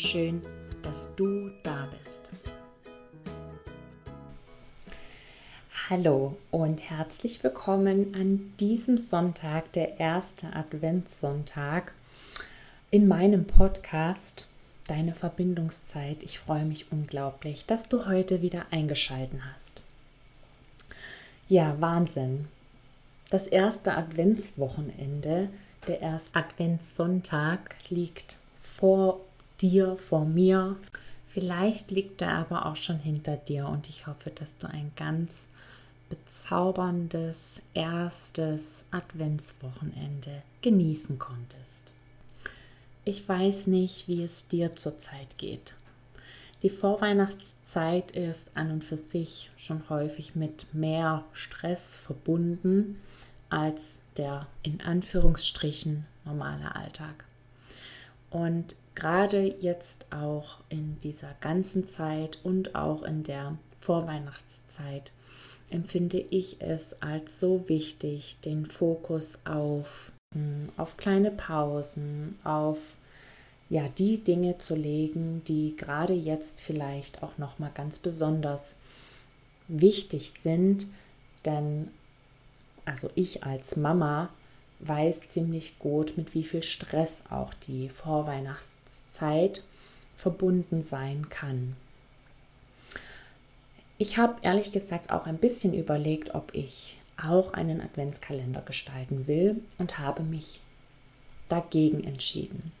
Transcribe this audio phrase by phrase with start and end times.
[0.00, 0.42] Schön,
[0.82, 2.30] dass du da bist.
[5.90, 11.94] Hallo und herzlich willkommen an diesem Sonntag, der erste Adventssonntag,
[12.92, 14.46] in meinem Podcast
[14.86, 16.22] Deine Verbindungszeit.
[16.22, 19.82] Ich freue mich unglaublich, dass du heute wieder eingeschalten hast.
[21.48, 22.46] Ja, Wahnsinn.
[23.30, 25.48] Das erste Adventswochenende,
[25.88, 29.24] der erste Adventssonntag liegt vor
[29.60, 30.76] dir, vor mir.
[31.28, 35.46] Vielleicht liegt er aber auch schon hinter dir und ich hoffe, dass du ein ganz
[36.08, 41.92] bezauberndes erstes Adventswochenende genießen konntest.
[43.04, 45.74] Ich weiß nicht, wie es dir zurzeit geht.
[46.62, 53.00] Die Vorweihnachtszeit ist an und für sich schon häufig mit mehr Stress verbunden
[53.48, 57.24] als der in Anführungsstrichen normale Alltag.
[58.30, 65.12] Und gerade jetzt auch in dieser ganzen Zeit und auch in der Vorweihnachtszeit
[65.70, 70.10] empfinde ich es als so wichtig, den Fokus auf,
[70.76, 72.96] auf kleine Pausen, auf
[73.70, 78.74] ja, die Dinge zu legen, die gerade jetzt vielleicht auch noch mal ganz besonders
[79.68, 80.86] wichtig sind,
[81.44, 81.88] denn
[82.84, 84.30] also ich als Mama
[84.80, 88.77] weiß ziemlich gut, mit wie viel Stress auch die Vorweihnachtszeit
[90.16, 91.76] verbunden sein kann.
[93.98, 99.60] Ich habe ehrlich gesagt auch ein bisschen überlegt, ob ich auch einen Adventskalender gestalten will
[99.78, 100.60] und habe mich
[101.48, 102.72] dagegen entschieden.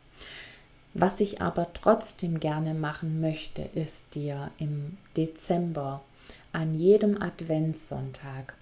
[0.94, 6.02] Was ich aber trotzdem gerne machen möchte, ist dir im Dezember
[6.52, 8.54] an jedem Adventssonntag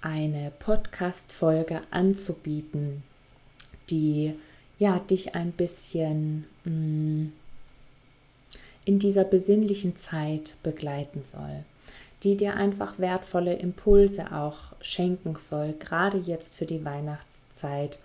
[0.00, 3.02] eine Podcast-Folge anzubieten,
[3.90, 4.38] die
[4.78, 7.32] ja dich ein bisschen mh, mm,
[8.84, 11.64] in dieser besinnlichen Zeit begleiten soll,
[12.22, 18.00] die dir einfach wertvolle Impulse auch schenken soll, gerade jetzt für die Weihnachtszeit,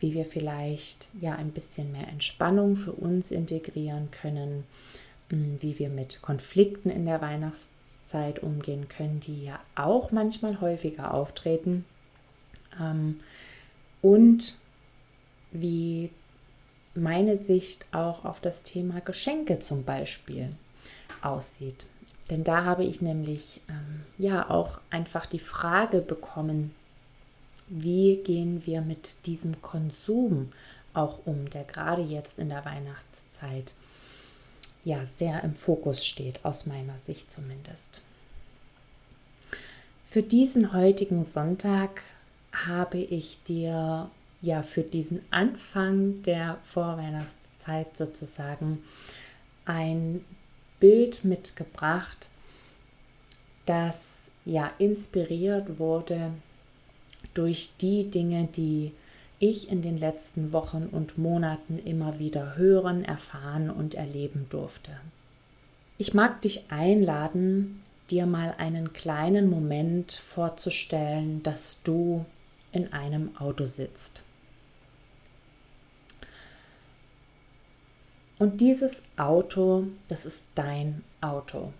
[0.00, 4.64] wie wir vielleicht ja ein bisschen mehr Entspannung für uns integrieren können,
[5.30, 7.74] mm, wie wir mit Konflikten in der Weihnachtszeit
[8.06, 11.84] Zeit umgehen können, die ja auch manchmal häufiger auftreten.
[12.80, 13.20] Ähm,
[14.02, 14.56] und
[15.54, 16.10] wie
[16.94, 20.50] meine Sicht auch auf das Thema Geschenke zum Beispiel
[21.22, 21.86] aussieht.
[22.30, 26.74] Denn da habe ich nämlich ähm, ja auch einfach die Frage bekommen,
[27.68, 30.52] wie gehen wir mit diesem Konsum
[30.92, 33.72] auch um, der gerade jetzt in der Weihnachtszeit
[34.84, 38.00] ja sehr im Fokus steht, aus meiner Sicht zumindest.
[40.06, 42.02] Für diesen heutigen Sonntag
[42.52, 44.10] habe ich dir
[44.44, 48.82] ja für diesen Anfang der Vorweihnachtszeit sozusagen
[49.64, 50.24] ein
[50.80, 52.28] Bild mitgebracht,
[53.66, 56.32] das ja inspiriert wurde
[57.32, 58.92] durch die Dinge, die
[59.38, 64.92] ich in den letzten Wochen und Monaten immer wieder hören, erfahren und erleben durfte.
[65.98, 67.80] Ich mag dich einladen,
[68.10, 72.24] dir mal einen kleinen Moment vorzustellen, dass du
[72.72, 74.22] in einem Auto sitzt.
[78.38, 81.72] Und dieses Auto, das ist dein Auto.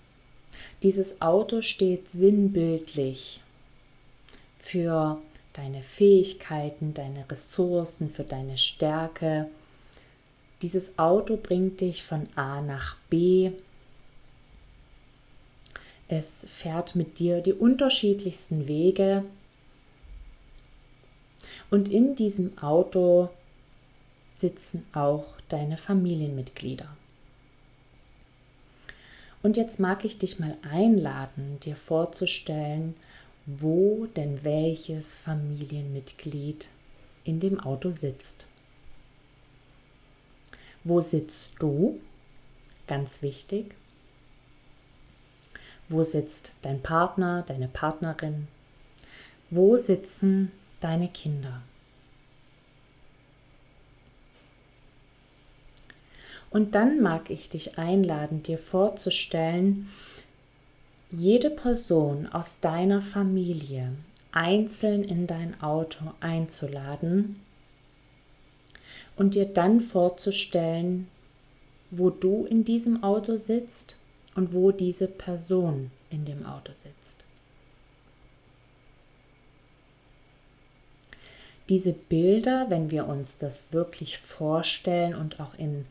[0.82, 3.41] Dieses Auto steht sinnbildlich
[4.56, 5.20] für
[5.53, 9.48] deine Fähigkeiten, deine Ressourcen, für deine Stärke.
[10.62, 13.52] Dieses Auto bringt dich von A nach B.
[16.08, 19.25] Es fährt mit dir die unterschiedlichsten Wege.
[21.70, 23.31] Und in diesem Auto
[24.34, 26.88] sitzen auch deine Familienmitglieder.
[29.42, 32.96] Und jetzt mag ich dich mal einladen, dir vorzustellen,
[33.46, 36.69] wo denn welches Familienmitglied
[37.25, 38.46] in dem Auto sitzt.
[40.82, 42.00] Wo sitzt du?
[42.87, 43.75] Ganz wichtig.
[45.88, 48.48] Wo sitzt dein Partner, deine Partnerin?
[49.50, 51.62] Wo sitzen deine Kinder?
[56.54, 59.88] Und dann mag ich dich einladen, dir vorzustellen,
[61.10, 63.90] jede Person aus deiner Familie
[64.30, 67.40] einzeln in dein Auto einzuladen
[69.16, 71.08] und dir dann vorzustellen,
[71.90, 73.96] wo du in diesem Auto sitzt
[74.36, 77.24] und wo diese Person in dem Auto sitzt.
[81.68, 85.86] Diese Bilder, wenn wir uns das wirklich vorstellen und auch in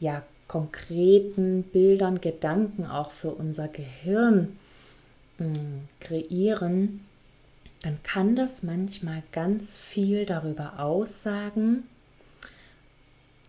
[0.00, 4.56] ja, konkreten Bildern, Gedanken auch für unser Gehirn
[5.38, 7.00] mh, mm, kreieren,
[7.82, 11.84] dann kann das manchmal ganz viel darüber aussagen,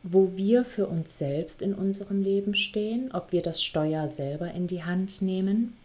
[0.04, 4.68] wo wir für uns selbst in unserem Leben stehen, ob wir das Steuer selber in
[4.68, 5.76] die Hand nehmen,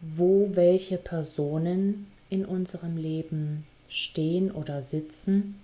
[0.00, 5.58] wo welche Personen in unserem Leben stehen oder sitzen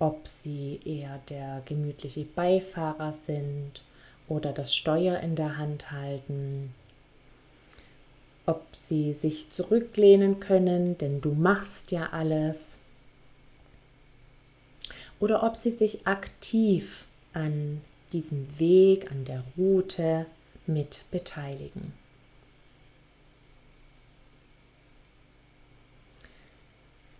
[0.00, 3.82] ob sie eher der gemütliche Beifahrer sind
[4.28, 6.74] oder das Steuer in der Hand halten,
[8.46, 12.78] ob sie sich zurücklehnen können, denn du machst ja alles,
[15.20, 17.04] oder ob sie sich aktiv
[17.34, 20.24] an diesem Weg, an der Route
[20.66, 21.92] mit beteiligen.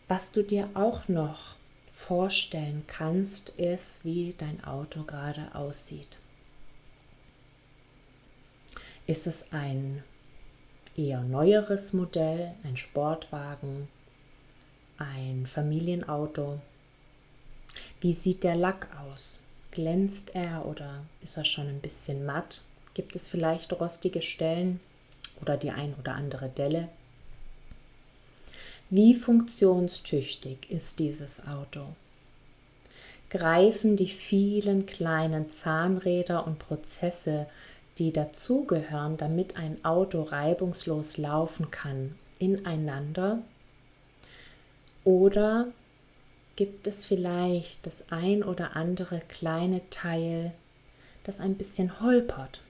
[0.08, 1.59] Was du dir auch noch
[2.00, 6.18] vorstellen kannst, ist, wie dein Auto gerade aussieht.
[9.06, 10.02] Ist es ein
[10.96, 13.88] eher neueres Modell, ein Sportwagen,
[14.98, 16.60] ein Familienauto?
[18.00, 19.38] Wie sieht der Lack aus?
[19.70, 22.62] Glänzt er oder ist er schon ein bisschen matt?
[22.94, 24.80] Gibt es vielleicht rostige Stellen
[25.40, 26.88] oder die ein oder andere Delle?
[28.92, 31.86] Wie funktionstüchtig ist dieses Auto?
[33.30, 37.46] Greifen die vielen kleinen Zahnräder und Prozesse,
[37.98, 43.38] die dazugehören, damit ein Auto reibungslos laufen kann, ineinander?
[45.04, 45.68] Oder
[46.56, 50.52] gibt es vielleicht das ein oder andere kleine Teil,
[51.22, 52.60] das ein bisschen holpert?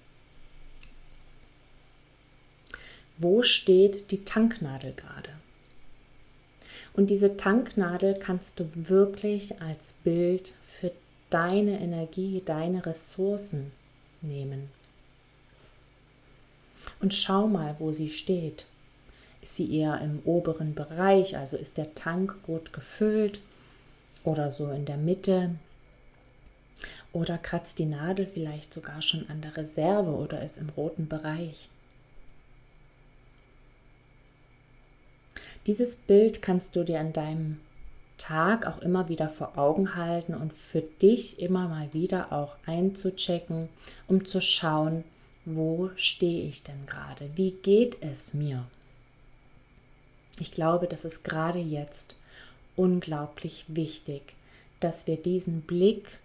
[3.16, 5.39] Wo steht die Tanknadel gerade?
[7.00, 10.92] Und diese Tanknadel kannst du wirklich als Bild für
[11.30, 13.72] deine Energie, deine Ressourcen
[14.20, 14.68] nehmen.
[17.00, 18.66] Und schau mal, wo sie steht.
[19.40, 23.40] Ist sie eher im oberen Bereich, also ist der Tank gut gefüllt
[24.22, 25.54] oder so in der Mitte?
[27.14, 31.70] Oder kratzt die Nadel vielleicht sogar schon an der Reserve oder ist im roten Bereich?
[35.66, 37.60] Dieses Bild kannst du dir an deinem
[38.16, 43.68] Tag auch immer wieder vor Augen halten und für dich immer mal wieder auch einzuchecken,
[44.08, 45.04] um zu schauen,
[45.44, 47.30] wo stehe ich denn gerade?
[47.34, 48.66] Wie geht es mir?
[50.38, 52.16] Ich glaube, das ist gerade jetzt
[52.76, 54.34] unglaublich wichtig,
[54.80, 56.18] dass wir diesen Blick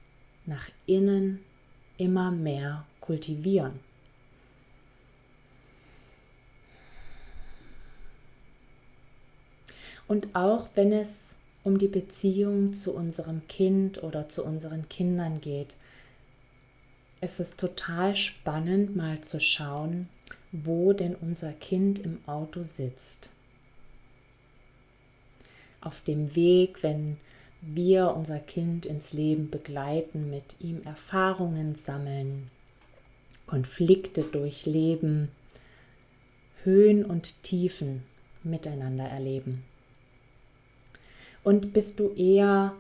[0.45, 1.39] nach innen
[1.97, 3.79] immer mehr kultivieren.
[10.07, 15.75] Und auch wenn es um die Beziehung zu unserem Kind oder zu unseren Kindern geht,
[17.21, 20.07] ist es total spannend mal zu schauen,
[20.51, 23.29] wo denn unser Kind im Auto sitzt.
[25.81, 27.17] Auf dem Weg, wenn
[27.61, 32.51] wir unser Kind ins Leben begleiten, mit ihm Erfahrungen sammeln,
[33.47, 35.29] Konflikte durchleben,
[36.63, 38.03] Höhen und Tiefen
[38.43, 39.63] miteinander erleben.
[41.45, 42.73] Und bist du eher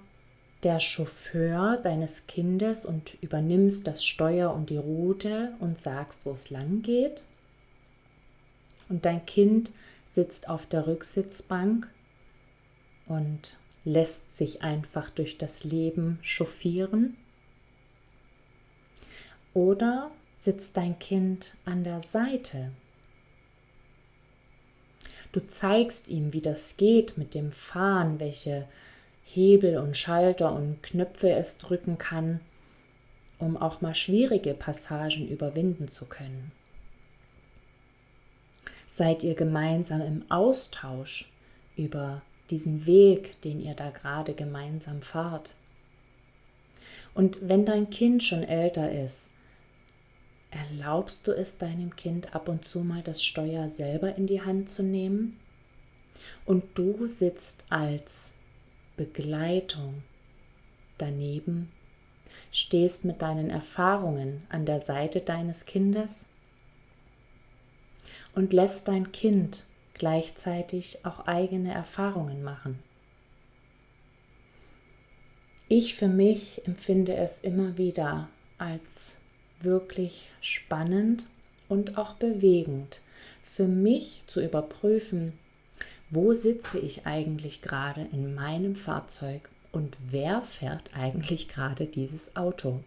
[0.63, 6.49] der Chauffeur deines Kindes und übernimmst das Steuer und die Route und sagst, wo es
[6.49, 7.21] lang geht?
[8.89, 9.71] Und dein Kind
[10.09, 11.87] sitzt auf der Rücksitzbank
[13.05, 17.15] und lässt sich einfach durch das Leben chauffieren?
[19.53, 22.71] Oder sitzt dein Kind an der Seite
[25.35, 28.69] Du zeigst ihm, wie das geht mit dem Fahren, welche
[29.25, 32.39] Hebel und Schalter und Knöpfe es drücken kann,
[33.37, 36.53] um auch mal schwierige Passagen überwinden zu können.
[38.87, 41.29] Seid ihr gemeinsam im Austausch
[41.75, 45.53] über diesen Weg, den ihr da gerade gemeinsam fahrt.
[47.13, 49.29] Und wenn dein Kind schon älter ist,
[50.55, 54.69] Erlaubst du es deinem Kind ab und zu mal das Steuer selber in die Hand
[54.69, 55.37] zu nehmen?
[56.45, 58.31] Und du sitzt als
[58.95, 60.03] Begleitung
[60.97, 61.73] daneben,
[62.53, 66.25] stehst mit deinen Erfahrungen an der Seite deines Kindes
[68.33, 72.79] und lässt dein Kind gleichzeitig auch eigene Erfahrungen machen.
[75.67, 79.17] Ich für mich empfinde es immer wieder als
[79.61, 81.25] wirklich spannend
[81.67, 83.01] und auch bewegend,
[83.41, 85.33] für mich zu überprüfen,
[86.09, 92.81] wo sitze ich eigentlich gerade in meinem Fahrzeug und wer fährt eigentlich gerade dieses Auto?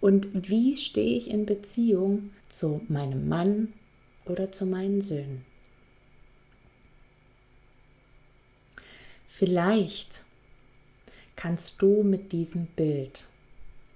[0.00, 3.72] Und wie stehe ich in Beziehung zu meinem Mann
[4.26, 5.44] oder zu meinen Söhnen?
[9.26, 10.24] Vielleicht
[11.36, 13.28] kannst du mit diesem Bild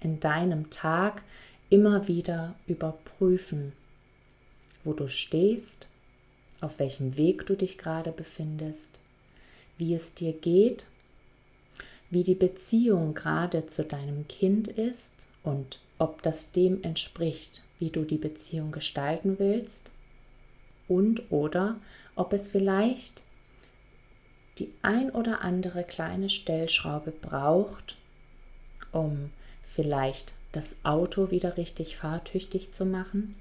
[0.02, 1.22] in deinem Tag
[1.70, 3.72] immer wieder überprüfen,
[4.84, 5.88] wo du stehst,
[6.60, 9.00] auf welchem Weg du dich gerade befindest,
[9.78, 10.86] wie es dir geht,
[12.10, 18.04] wie die Beziehung gerade zu deinem Kind ist und ob das dem entspricht, wie du
[18.04, 19.90] die Beziehung gestalten willst
[20.88, 21.80] und oder
[22.14, 23.22] ob es vielleicht
[24.58, 27.96] die ein oder andere kleine Stellschraube braucht,
[28.92, 29.30] um
[29.74, 33.34] vielleicht das Auto wieder richtig fahrtüchtig zu machen.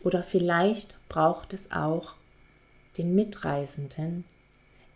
[0.00, 2.14] Oder vielleicht braucht es auch
[2.98, 4.24] den Mitreisenden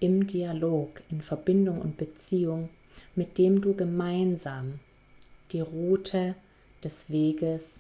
[0.01, 2.69] im Dialog, in Verbindung und Beziehung,
[3.15, 4.81] mit dem du gemeinsam
[5.53, 6.35] die Route
[6.83, 7.79] des Weges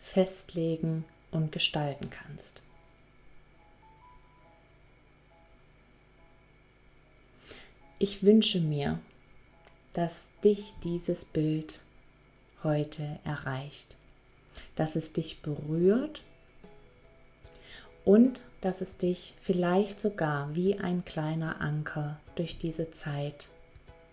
[0.00, 2.64] festlegen und gestalten kannst.
[8.00, 8.98] Ich wünsche mir,
[9.92, 11.80] dass dich dieses Bild
[12.64, 13.96] heute erreicht,
[14.76, 16.22] dass es dich berührt
[18.04, 23.48] und dass es dich vielleicht sogar wie ein kleiner Anker durch diese Zeit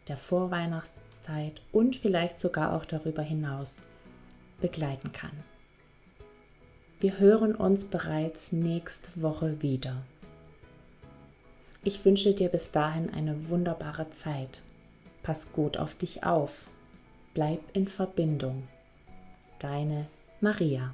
[0.08, 3.82] der Vorweihnachtszeit und vielleicht sogar auch darüber hinaus
[4.60, 5.32] begleiten kann.
[7.00, 10.04] Wir hören uns bereits nächste Woche wieder.
[11.84, 14.60] Ich wünsche dir bis dahin eine wunderbare Zeit.
[15.24, 16.68] Pass gut auf dich auf.
[17.34, 18.68] Bleib in Verbindung.
[19.60, 20.08] Deine
[20.42, 20.94] Maria.